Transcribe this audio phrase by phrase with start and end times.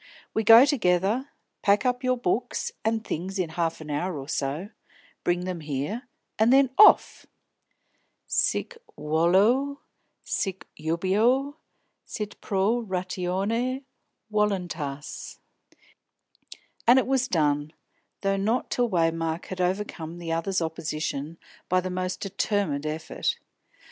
[0.33, 1.29] We go together,
[1.61, 4.69] pack up your books and things in half an hour or so,
[5.23, 6.07] bring them here,
[6.39, 7.27] and then off!
[8.25, 9.81] Sic volo,
[10.23, 11.57] sic jubeo,
[12.03, 13.83] sit pro ratione
[14.31, 15.37] voluntas!"
[16.87, 17.71] And it was done,
[18.21, 21.37] though not till Waymark had overcome the other's opposition
[21.69, 23.37] by the most determined effort.